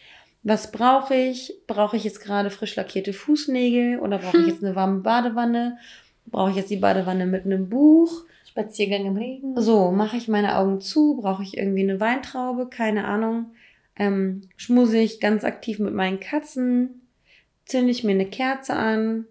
[0.44, 4.76] was brauche ich, brauche ich jetzt gerade frisch lackierte Fußnägel oder brauche ich jetzt eine
[4.76, 5.78] warme Badewanne,
[6.26, 8.26] brauche ich jetzt die Badewanne mit einem Buch.
[8.46, 9.60] Spaziergang im Regen.
[9.60, 13.54] So, mache ich meine Augen zu, brauche ich irgendwie eine Weintraube, keine Ahnung.
[13.96, 17.02] Ähm, schmuse ich ganz aktiv mit meinen Katzen,
[17.66, 19.26] zünde ich mir eine Kerze an.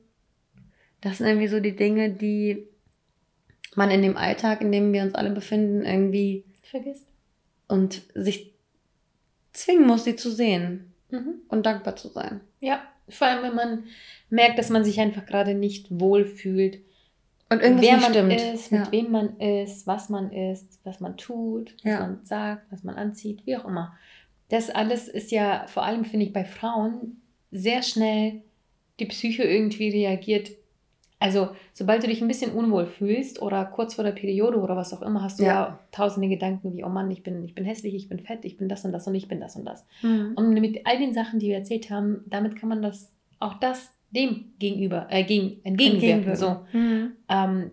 [1.01, 2.67] Das sind irgendwie so die Dinge, die
[3.77, 7.07] man in dem Alltag, in dem wir uns alle befinden, irgendwie vergisst.
[7.69, 8.53] Und sich
[9.53, 11.43] zwingen muss, sie zu sehen mhm.
[11.49, 12.41] und dankbar zu sein.
[12.61, 13.85] Ja, vor allem, wenn man
[14.31, 16.81] merkt, dass man sich einfach gerade nicht wohl fühlt.
[17.51, 18.41] Und irgendwas wer man stimmt.
[18.41, 22.01] ist, mit wem man ist, was man ist, was man tut, was ja.
[22.01, 23.95] man sagt, was man anzieht, wie auch immer.
[24.49, 28.43] Das alles ist ja vor allem, finde ich, bei Frauen sehr schnell
[28.99, 30.51] die Psyche irgendwie reagiert
[31.23, 34.93] also, sobald du dich ein bisschen unwohl fühlst oder kurz vor der Periode oder was
[34.93, 37.65] auch immer, hast du ja, ja tausende Gedanken wie, oh Mann, ich bin, ich bin
[37.65, 39.87] hässlich, ich bin fett, ich bin das und das und ich bin das und das.
[40.03, 40.33] Mhm.
[40.35, 43.93] Und mit all den Sachen, die wir erzählt haben, damit kann man das, auch das
[44.11, 46.35] dem gegenüber, äh, gegen, entgegenwirken.
[46.35, 46.67] So.
[46.73, 47.13] Mhm.
[47.29, 47.71] Ähm,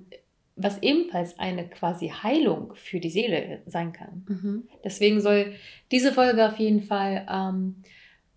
[0.55, 4.25] was ebenfalls eine quasi Heilung für die Seele sein kann.
[4.27, 4.63] Mhm.
[4.83, 5.53] Deswegen soll
[5.91, 7.77] diese Folge auf jeden Fall ähm,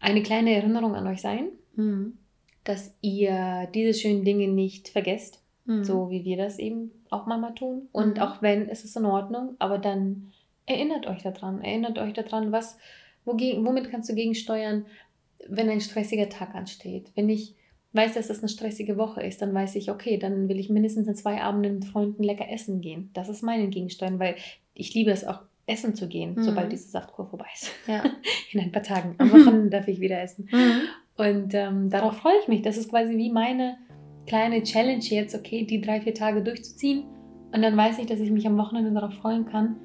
[0.01, 1.49] eine kleine Erinnerung an euch sein.
[1.75, 2.17] Mhm
[2.65, 5.85] dass ihr diese schönen Dinge nicht vergesst, mhm.
[5.85, 7.89] so wie wir das eben auch manchmal tun.
[7.93, 8.23] Und mhm.
[8.23, 10.33] auch wenn, es ist in Ordnung, aber dann
[10.67, 12.79] erinnert euch daran, erinnert euch daran, was,
[13.25, 14.87] wogegen, womit kannst du gegensteuern,
[15.49, 17.11] wenn ein stressiger Tag ansteht.
[17.15, 17.55] Wenn ich
[17.93, 21.09] weiß, dass das eine stressige Woche ist, dann weiß ich, okay, dann will ich mindestens
[21.09, 23.11] in zwei Abenden mit Freunden lecker essen gehen.
[23.13, 24.37] Das ist mein Gegensteuern, weil
[24.75, 26.43] ich liebe es auch, essen zu gehen, mhm.
[26.43, 27.71] sobald diese Saftkur vorbei ist.
[27.87, 28.03] Ja.
[28.53, 29.15] In ein paar Tagen.
[29.19, 30.49] Am Wochenende darf ich wieder essen.
[30.51, 30.83] Mhm.
[31.23, 32.63] Und ähm, darauf freue ich mich.
[32.63, 33.77] Das ist quasi wie meine
[34.27, 37.05] kleine Challenge jetzt, okay, die drei, vier Tage durchzuziehen.
[37.55, 39.77] Und dann weiß ich, dass ich mich am Wochenende darauf freuen kann,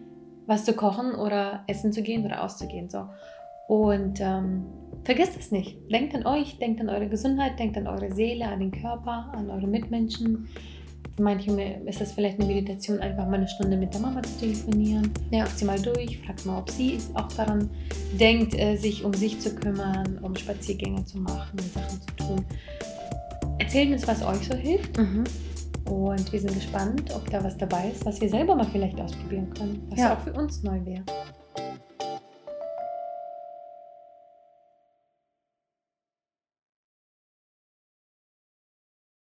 [0.48, 2.90] was zu kochen oder essen zu gehen oder auszugehen.
[2.90, 3.08] So.
[3.68, 4.66] Und ähm,
[5.04, 5.78] vergesst es nicht.
[5.92, 9.52] Denkt an euch, denkt an eure Gesundheit, denkt an eure Seele, an den Körper, an
[9.52, 10.48] eure Mitmenschen.
[11.20, 11.52] Manche
[11.86, 15.12] ist es vielleicht eine Meditation, einfach mal eine Stunde mit der Mama zu telefonieren.
[15.32, 15.46] Ja.
[15.48, 17.70] Sie mal durch, fragt mal, ob sie auch daran
[18.20, 22.46] denkt, äh, sich um sich zu kümmern, um Spaziergänge zu machen Sachen zu tun.
[23.60, 24.98] Erzählt uns, was euch so hilft.
[24.98, 25.24] Mhm.
[25.86, 29.50] Und wir sind gespannt, ob da was dabei ist, was wir selber mal vielleicht ausprobieren
[29.58, 30.16] können, was ja.
[30.16, 31.04] auch für uns neu wäre.